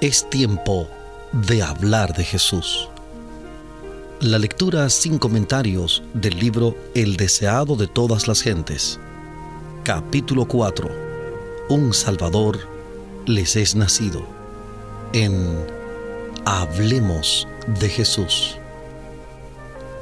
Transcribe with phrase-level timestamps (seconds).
[0.00, 0.88] Es tiempo
[1.32, 2.88] de hablar de Jesús.
[4.20, 9.00] La lectura sin comentarios del libro El deseado de todas las gentes.
[9.82, 10.88] Capítulo 4.
[11.70, 12.60] Un Salvador
[13.26, 14.24] les es nacido.
[15.14, 15.66] En
[16.44, 17.48] Hablemos
[17.80, 18.56] de Jesús.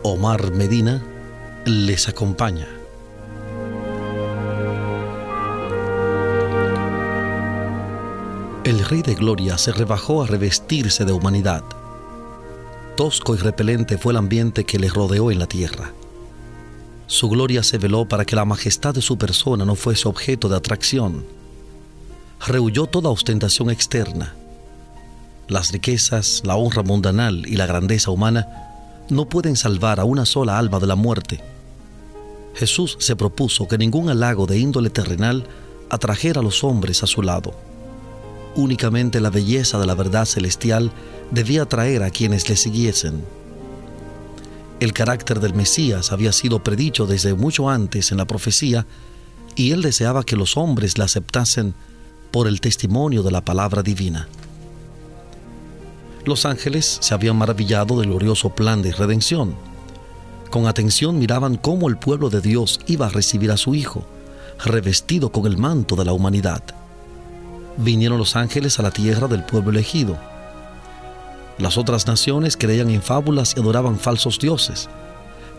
[0.03, 1.03] Omar Medina
[1.65, 2.69] les acompaña.
[8.89, 11.65] Rey de Gloria se rebajó a revestirse de humanidad.
[12.97, 15.93] Tosco y repelente fue el ambiente que le rodeó en la tierra.
[17.09, 20.55] Su gloria se veló para que la majestad de su persona no fuese objeto de
[20.55, 21.25] atracción.
[22.47, 24.37] Rehuyó toda ostentación externa.
[25.49, 28.47] Las riquezas, la honra mundanal y la grandeza humana
[29.11, 31.43] no pueden salvar a una sola alma de la muerte.
[32.55, 35.45] Jesús se propuso que ningún halago de índole terrenal
[35.91, 37.66] atrajera a los hombres a su lado
[38.57, 40.91] únicamente la belleza de la verdad celestial
[41.31, 43.25] debía atraer a quienes le siguiesen.
[44.81, 48.87] El carácter del Mesías había sido predicho desde mucho antes en la profecía
[49.55, 51.75] y él deseaba que los hombres la aceptasen
[52.31, 54.29] por el testimonio de la palabra divina.
[56.25, 59.55] Los ángeles se habían maravillado del glorioso plan de redención.
[60.51, 64.05] Con atención miraban cómo el pueblo de Dios iba a recibir a su Hijo,
[64.65, 66.63] revestido con el manto de la humanidad
[67.77, 70.19] vinieron los ángeles a la tierra del pueblo elegido.
[71.59, 74.89] Las otras naciones creían en fábulas y adoraban falsos dioses,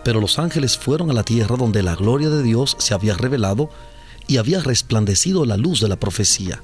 [0.03, 3.69] pero los ángeles fueron a la tierra donde la gloria de Dios se había revelado
[4.27, 6.61] y había resplandecido la luz de la profecía.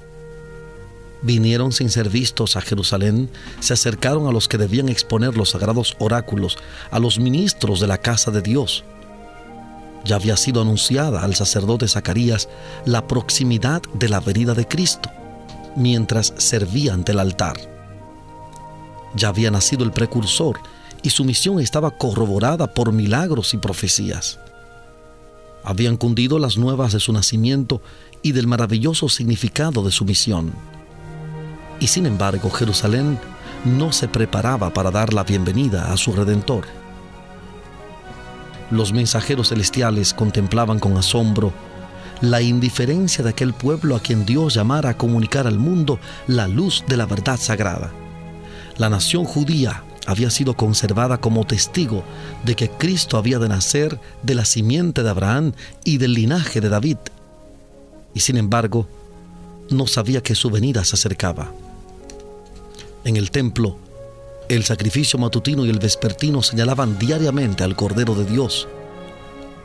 [1.24, 3.30] Vinieron sin ser vistos a Jerusalén,
[3.62, 6.58] se acercaron a los que debían exponer los sagrados oráculos,
[6.92, 8.84] a los ministros de la casa de Dios.
[10.04, 12.50] Ya había sido anunciada al sacerdote Zacarías
[12.86, 15.10] la proximidad de la venida de Cristo
[15.76, 17.58] mientras servía ante el altar.
[19.16, 20.60] Ya había nacido el precursor
[21.02, 24.40] y su misión estaba corroborada por milagros y profecías.
[25.64, 27.82] Habían cundido las nuevas de su nacimiento
[28.22, 30.52] y del maravilloso significado de su misión.
[31.80, 33.20] Y sin embargo, Jerusalén
[33.66, 36.66] no se preparaba para dar la bienvenida a su Redentor.
[38.72, 41.54] Los mensajeros celestiales contemplaban con asombro
[42.24, 46.86] la indiferencia de aquel pueblo a quien Dios llamara a comunicar al mundo la luz
[46.88, 47.92] de la verdad sagrada.
[48.78, 52.02] La nación judía había sido conservada como testigo
[52.46, 55.52] de que Cristo había de nacer de la simiente de Abraham
[55.84, 56.96] y del linaje de David.
[58.14, 58.88] Y sin embargo,
[59.70, 61.52] no sabía que su venida se acercaba.
[63.04, 63.76] En el templo,
[64.48, 68.70] el sacrificio matutino y el vespertino señalaban diariamente al Cordero de Dios.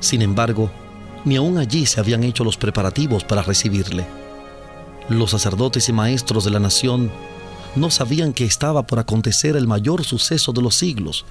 [0.01, 0.73] Sin embargo,
[1.25, 4.07] ni aún allí se habían hecho los preparativos para recibirle.
[5.09, 7.11] Los sacerdotes y maestros de la nación
[7.77, 11.25] no sabían que estaba por acontecer el mayor suceso de los siglos.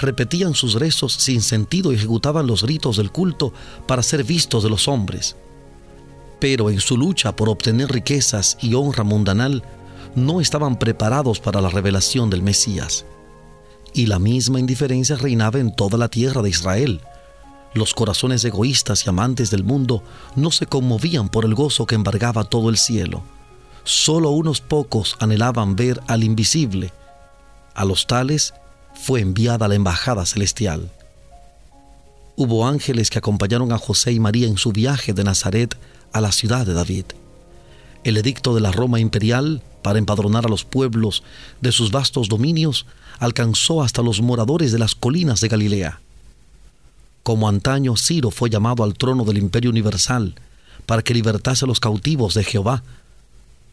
[0.00, 3.52] Repetían sus rezos sin sentido y ejecutaban los ritos del culto
[3.86, 5.36] para ser vistos de los hombres.
[6.38, 9.62] Pero en su lucha por obtener riquezas y honra mundanal,
[10.14, 13.04] no estaban preparados para la revelación del Mesías.
[13.94, 17.00] Y la misma indiferencia reinaba en toda la tierra de Israel
[17.76, 20.02] los corazones egoístas y amantes del mundo
[20.34, 23.22] no se conmovían por el gozo que embargaba todo el cielo.
[23.84, 26.92] Solo unos pocos anhelaban ver al invisible.
[27.74, 28.54] A los tales
[28.94, 30.90] fue enviada la embajada celestial.
[32.36, 35.76] Hubo ángeles que acompañaron a José y María en su viaje de Nazaret
[36.12, 37.04] a la ciudad de David.
[38.04, 41.22] El edicto de la Roma imperial para empadronar a los pueblos
[41.60, 42.86] de sus vastos dominios
[43.18, 46.00] alcanzó hasta los moradores de las colinas de Galilea
[47.26, 50.36] como antaño Ciro fue llamado al trono del imperio universal
[50.86, 52.84] para que libertase a los cautivos de Jehová,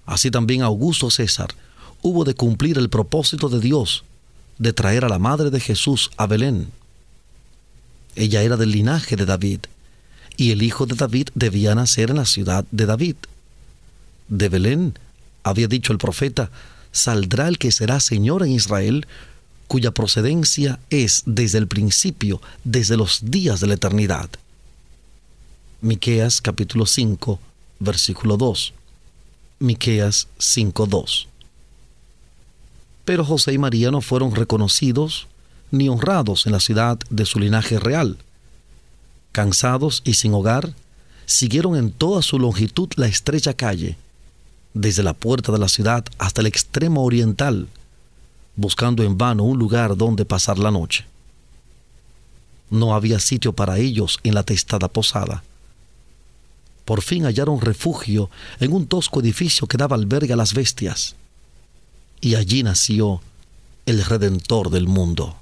[0.07, 1.53] así también Augusto César
[2.01, 4.05] hubo de cumplir el propósito de Dios
[4.57, 6.71] de traer a la madre de Jesús a Belén.
[8.15, 9.59] Ella era del linaje de David,
[10.35, 13.17] y el hijo de David debía nacer en la ciudad de David.
[14.29, 14.97] De Belén,
[15.44, 16.49] había dicho el profeta,
[16.91, 19.06] saldrá el que será Señor en Israel,
[19.68, 24.30] cuya procedencia es desde el principio, desde los días de la eternidad.
[25.81, 27.39] Miqueas capítulo 5,
[27.80, 28.74] versículo 2.
[29.60, 31.27] Miqueas 5:2.
[33.06, 35.27] Pero José y María no fueron reconocidos
[35.71, 38.18] ni honrados en la ciudad de su linaje real.
[39.31, 40.74] Cansados y sin hogar,
[41.25, 43.98] siguieron en toda su longitud la estrecha calle,
[44.74, 47.68] desde la puerta de la ciudad hasta el extremo oriental,
[48.55, 51.05] buscando en vano un lugar donde pasar la noche.
[52.69, 55.44] No había sitio para ellos en la testada posada.
[56.85, 58.29] Por fin hallaron refugio
[58.59, 61.15] en un tosco edificio que daba albergue a las bestias.
[62.21, 63.21] y allí nació
[63.85, 65.35] el Redentor del mundo.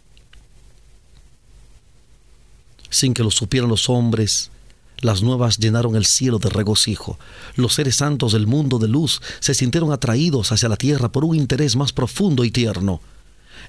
[2.90, 4.50] Sin que lo supieran los hombres,
[5.02, 7.18] las nuevas llenaron el cielo de regocijo.
[7.56, 11.36] Los seres santos del mundo de luz se sintieron atraídos hacia la tierra por un
[11.36, 13.02] interés más profundo y tierno.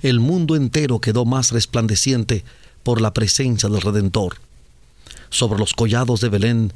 [0.03, 2.45] El mundo entero quedó más resplandeciente
[2.83, 4.37] por la presencia del Redentor.
[5.31, 6.73] Sobre los collados de Belén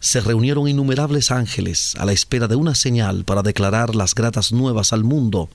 [0.00, 4.92] se reunieron innumerables ángeles a la espera de una señal para declarar las gratas nuevas
[4.92, 5.50] al mundo.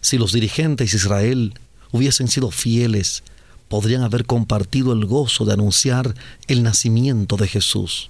[0.00, 1.54] Si los dirigentes de Israel
[1.90, 3.24] hubiesen sido fieles,
[3.74, 6.14] podrían haber compartido el gozo de anunciar
[6.46, 8.08] el nacimiento de Jesús.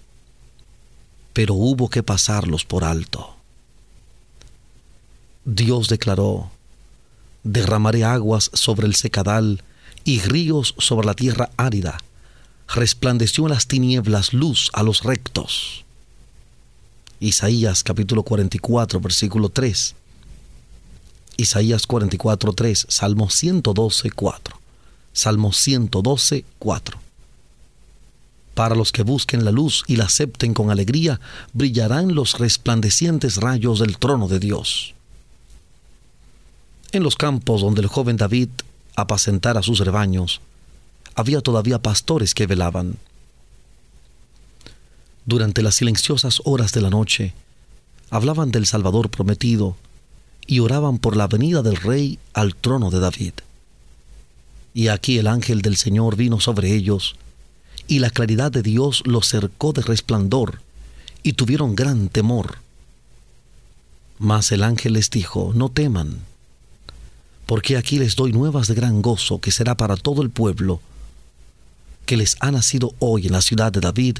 [1.32, 3.34] Pero hubo que pasarlos por alto.
[5.46, 6.50] Dios declaró,
[7.44, 9.64] derramaré aguas sobre el secadal
[10.04, 11.96] y ríos sobre la tierra árida.
[12.68, 15.86] Resplandeció en las tinieblas luz a los rectos.
[17.20, 19.94] Isaías capítulo 44, versículo 3.
[21.38, 24.63] Isaías 44, 3, Salmo 112, 4.
[25.14, 26.98] Salmo 112, 4.
[28.54, 31.20] Para los que busquen la luz y la acepten con alegría,
[31.52, 34.92] brillarán los resplandecientes rayos del trono de Dios.
[36.90, 38.48] En los campos donde el joven David
[38.96, 40.40] apacentara sus rebaños,
[41.14, 42.96] había todavía pastores que velaban.
[45.26, 47.34] Durante las silenciosas horas de la noche,
[48.10, 49.76] hablaban del Salvador prometido
[50.46, 53.32] y oraban por la venida del Rey al trono de David.
[54.74, 57.16] Y aquí el ángel del Señor vino sobre ellos,
[57.86, 60.60] y la claridad de Dios los cercó de resplandor,
[61.22, 62.58] y tuvieron gran temor.
[64.18, 66.18] Mas el ángel les dijo, no teman,
[67.46, 70.80] porque aquí les doy nuevas de gran gozo que será para todo el pueblo,
[72.06, 74.18] que les ha nacido hoy en la ciudad de David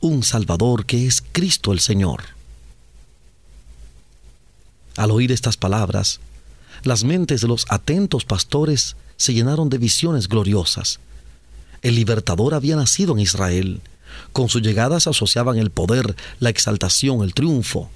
[0.00, 2.22] un Salvador que es Cristo el Señor.
[4.96, 6.20] Al oír estas palabras,
[6.84, 11.00] las mentes de los atentos pastores se llenaron de visiones gloriosas.
[11.82, 13.80] El libertador había nacido en Israel.
[14.32, 17.90] Con su llegada se asociaban el poder, la exaltación, el triunfo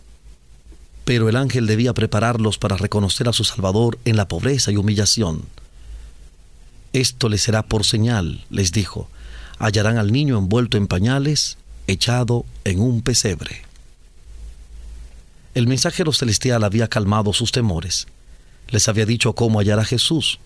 [1.08, 5.41] pero el ángel debía prepararlos para reconocer a su Salvador en la pobreza y humillación.
[6.93, 9.08] Esto les será por señal, les dijo,
[9.58, 11.56] hallarán al niño envuelto en pañales,
[11.87, 13.62] echado en un pesebre.
[15.55, 18.06] El mensajero celestial había calmado sus temores.
[18.70, 20.38] Les había dicho cómo hallar a Jesús.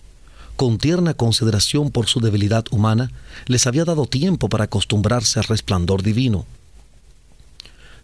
[0.55, 3.11] Con tierna consideración por su debilidad humana,
[3.47, 6.45] les había dado tiempo para acostumbrarse al resplandor divino.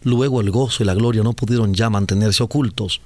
[0.04, 3.02] Luego el gozo y la gloria no pudieron ya mantenerse ocultos.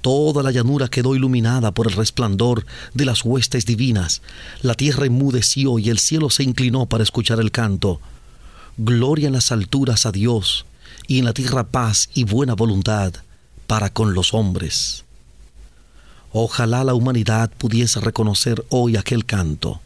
[0.00, 4.20] Toda la llanura quedó iluminada por el resplandor de las huestes divinas.
[4.60, 8.00] La tierra enmudeció y el cielo se inclinó para escuchar el canto.
[8.76, 10.66] Gloria en las alturas a Dios
[11.06, 13.14] y en la tierra paz y buena voluntad
[13.66, 15.03] para con los hombres.
[16.36, 19.80] Ojalá la humanidad pudiese reconocer hoy aquel canto.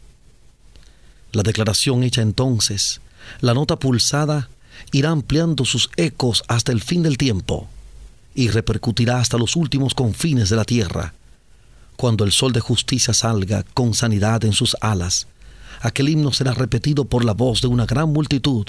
[1.31, 3.01] La declaración hecha entonces,
[3.39, 4.49] la nota pulsada
[4.91, 7.67] irá ampliando sus ecos hasta el fin del tiempo
[8.33, 11.13] y repercutirá hasta los últimos confines de la tierra.
[11.97, 15.27] Cuando el sol de justicia salga con sanidad en sus alas,
[15.81, 18.65] aquel himno será repetido por la voz de una gran multitud,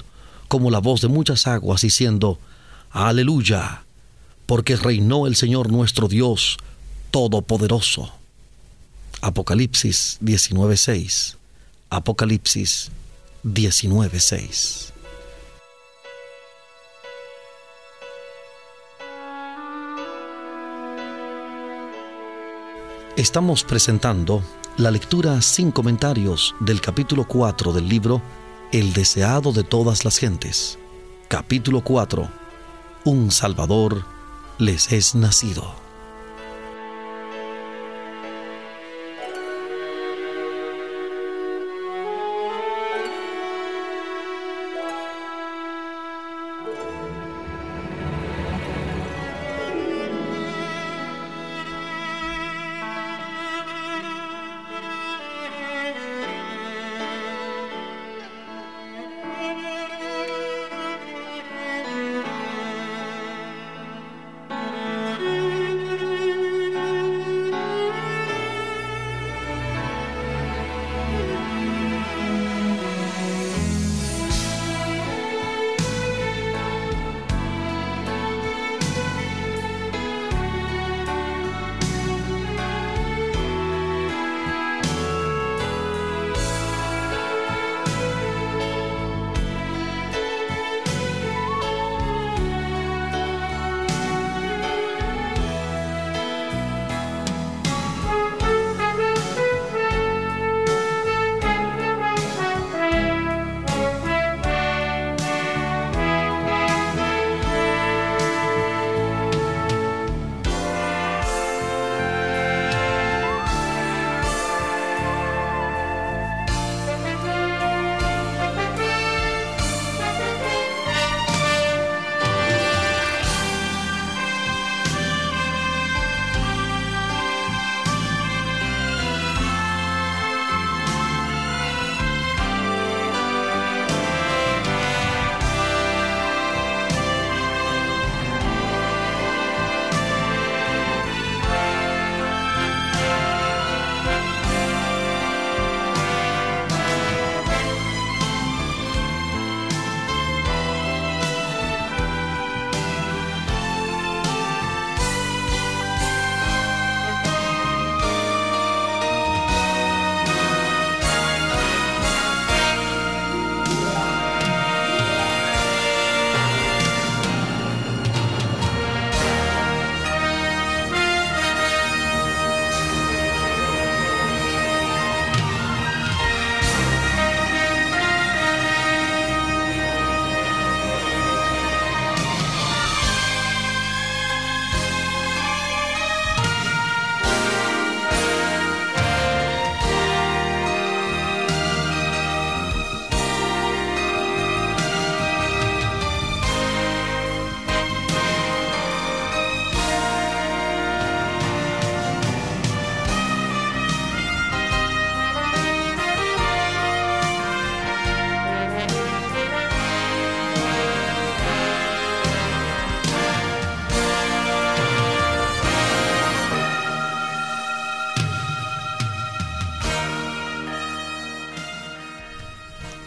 [0.49, 2.39] como la voz de muchas aguas, diciendo,
[2.91, 3.85] Aleluya,
[4.45, 6.59] porque reinó el Señor nuestro Dios
[7.11, 8.13] Todopoderoso.
[9.21, 11.37] Apocalipsis 19.6.
[11.91, 12.93] Apocalipsis
[13.43, 14.93] 19.6.
[23.17, 24.45] Estamos presentando
[24.77, 28.23] la lectura sin comentarios del capítulo 4 del libro
[28.71, 30.79] El deseado de todas las gentes.
[31.27, 32.31] Capítulo 4.
[33.05, 34.05] Un Salvador
[34.59, 35.90] les es nacido.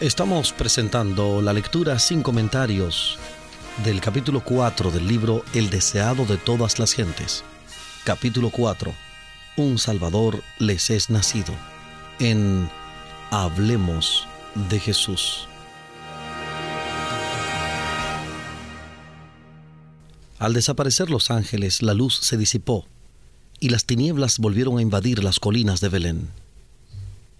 [0.04, 3.18] Estamos presentando la lectura sin comentarios
[3.82, 7.42] del capítulo 4 del libro El deseado de todas las gentes.
[8.04, 8.92] Capítulo 4.
[9.56, 11.54] Un Salvador les es nacido.
[12.18, 12.68] En
[13.30, 14.28] Hablemos
[14.68, 15.48] de Jesús.
[20.38, 22.84] Al desaparecer los ángeles, la luz se disipó
[23.58, 26.28] y las tinieblas volvieron a invadir las colinas de Belén.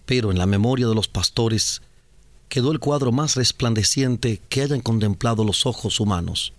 [0.07, 1.83] Pero en la memoria de los pastores
[2.49, 6.53] quedó el cuadro más resplandeciente que hayan contemplado los ojos humanos.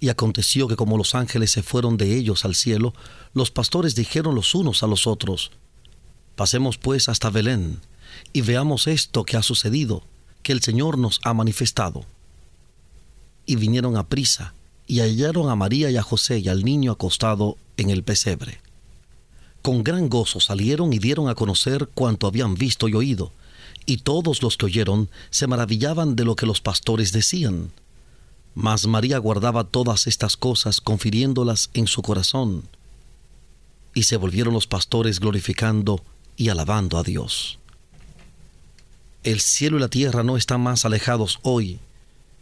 [0.00, 2.94] Y aconteció que como los ángeles se fueron de ellos al cielo,
[3.34, 5.50] los pastores dijeron los unos a los otros,
[6.36, 7.80] Pasemos pues hasta Belén,
[8.32, 10.04] y veamos esto que ha sucedido,
[10.42, 12.04] que el Señor nos ha manifestado.
[13.44, 14.54] Y vinieron a prisa,
[14.86, 18.60] y hallaron a María y a José y al niño acostado en el pesebre.
[19.62, 23.32] Con gran gozo salieron y dieron a conocer cuanto habían visto y oído,
[23.86, 27.70] y todos los que oyeron se maravillaban de lo que los pastores decían.
[28.54, 32.64] Mas María guardaba todas estas cosas, confiriéndolas en su corazón.
[33.94, 36.02] Y se volvieron los pastores glorificando
[36.36, 37.58] y alabando a Dios.
[39.24, 41.80] El cielo y la tierra no están más alejados hoy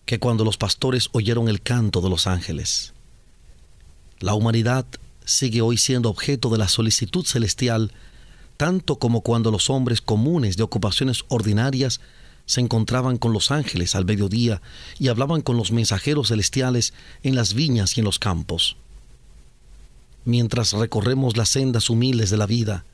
[0.04, 2.92] que cuando los pastores oyeron el canto de los ángeles.
[4.20, 4.86] La humanidad
[5.24, 7.92] sigue hoy siendo objeto de la solicitud celestial
[8.56, 12.00] tanto como cuando los hombres comunes de ocupaciones ordinarias
[12.46, 14.62] se encontraban con los ángeles al mediodía
[14.98, 18.76] y hablaban con los mensajeros celestiales en las viñas y en los campos.
[20.24, 22.84] Mientras recorremos las sendas humildes de la vida,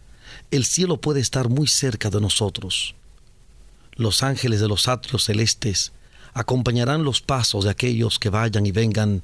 [0.50, 2.95] el cielo puede estar muy cerca de nosotros.
[3.95, 5.92] Los ángeles de los atrios celestes
[6.35, 9.23] acompañarán los pasos de aquellos que vayan y vengan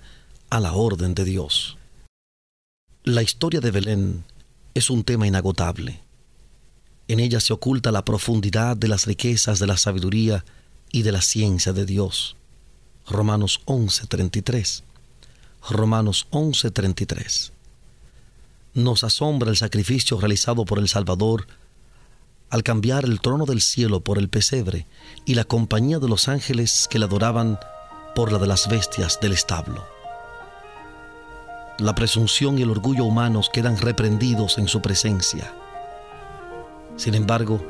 [0.50, 1.78] a la orden de Dios.
[3.04, 4.24] La historia de Belén
[4.74, 6.00] es un tema inagotable.
[7.08, 10.44] En ella se oculta la profundidad de las riquezas de la sabiduría
[10.92, 12.36] y de la ciencia de Dios.
[13.08, 14.82] Romanos 11:33.
[15.70, 17.52] Romanos 11:33.
[18.74, 21.46] Nos asombra el sacrificio realizado por el Salvador
[22.50, 24.86] al cambiar el trono del cielo por el pesebre
[25.24, 27.58] y la compañía de los ángeles que le adoraban
[28.14, 29.86] por la de las bestias del establo.
[31.78, 35.54] La presunción y el orgullo humanos quedan reprendidos en su presencia
[36.98, 37.60] sin embargo,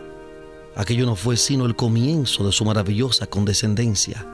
[0.75, 4.27] aquello no fue sino el comienzo de su maravillosa condescendencia.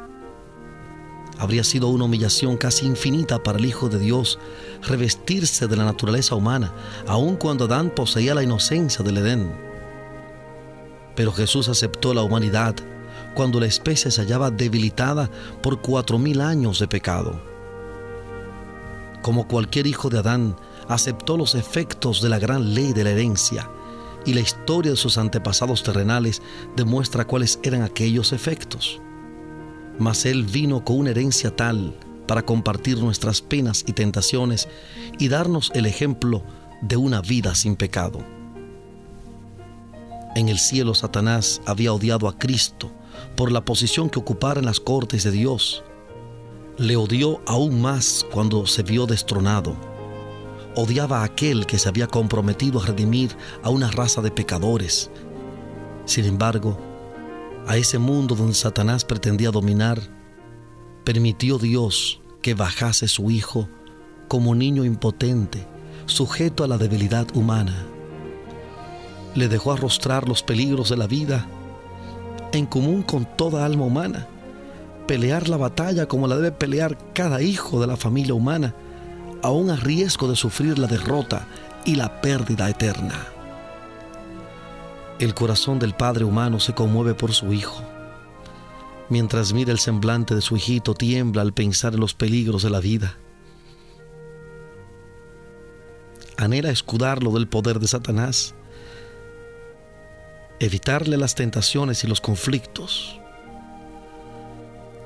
[1.37, 4.39] Habría sido una humillación casi infinita para el Hijo de Dios
[4.83, 6.73] revestirse de la naturaleza humana,
[7.09, 9.53] aun cuando Adán poseía la inocencia del Edén.
[11.17, 12.77] Pero Jesús aceptó la humanidad
[13.35, 15.29] cuando la especie se hallaba debilitada
[15.61, 17.43] por cuatro mil años de pecado.
[19.23, 20.55] Como cualquier hijo de Adán,
[20.87, 23.69] aceptó los efectos de la gran ley de la herencia
[24.27, 26.43] y la historia de sus antepasados terrenales
[26.77, 29.01] demuestra cuáles eran aquellos efectos.
[29.99, 31.95] Mas Él vino con una herencia tal
[32.27, 34.69] para compartir nuestras penas y tentaciones
[35.19, 36.43] y darnos el ejemplo
[36.81, 38.21] de una vida sin pecado.
[40.35, 42.91] En el cielo Satanás había odiado a Cristo
[43.37, 45.85] por la posición que ocupara en las cortes de Dios.
[46.77, 49.94] Le odió aún más cuando se vio destronado
[50.77, 55.11] odiaba a aquel que se había comprometido a redimir a una raza de pecadores.
[56.05, 56.79] Sin embargo,
[57.67, 60.01] a ese mundo donde Satanás pretendía dominar,
[61.05, 63.69] permitió Dios que bajase su Hijo
[64.29, 65.67] como niño impotente,
[66.07, 67.87] sujeto a la debilidad humana.
[69.35, 71.47] Le dejó arrostrar los peligros de la vida
[72.53, 74.29] en común con toda alma humana,
[75.07, 78.75] pelear la batalla como la debe pelear cada hijo de la familia humana
[79.45, 81.47] aún a riesgo de sufrir la derrota
[81.85, 83.27] y la pérdida eterna.
[85.19, 87.83] El corazón del Padre humano se conmueve por su Hijo.
[89.11, 92.81] Mientras mira el semblante de su hijito, tiembla al pensar en los peligros de la
[92.81, 93.19] vida.
[96.39, 98.55] Anhela escudarlo del poder de Satanás,
[100.59, 103.21] evitarle las tentaciones y los conflictos.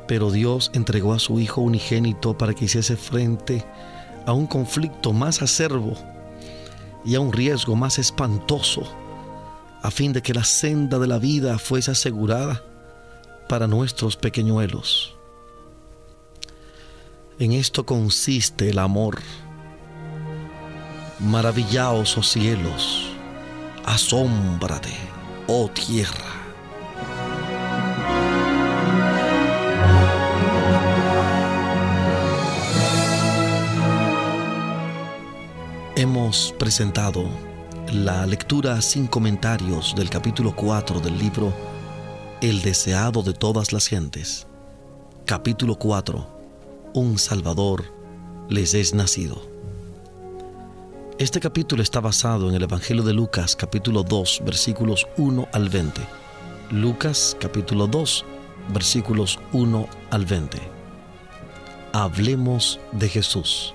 [0.07, 3.98] Pero Dios entregó a su Hijo unigénito para que hiciese frente a
[4.33, 5.95] un conflicto más acerbo
[7.05, 8.83] y a un riesgo más espantoso,
[9.83, 12.63] a fin de que la senda de la vida fuese asegurada
[13.49, 15.15] para nuestros pequeñuelos.
[17.39, 19.21] En esto consiste el amor.
[21.21, 23.11] Maravillaos, oh cielos,
[23.85, 24.95] asómbrate,
[25.47, 26.48] oh tierra.
[35.99, 37.25] Hemos presentado
[37.93, 41.53] la lectura sin comentarios del capítulo 4 del libro
[42.41, 44.47] el deseado de todas las gentes.
[45.25, 46.93] Capítulo 4.
[46.95, 47.93] Un Salvador
[48.49, 49.43] les es nacido.
[51.19, 56.01] Este capítulo está basado en el Evangelio de Lucas, capítulo 2, versículos 1 al 20.
[56.71, 58.25] Lucas, capítulo 2,
[58.73, 60.59] versículos 1 al 20.
[61.93, 63.75] Hablemos de Jesús.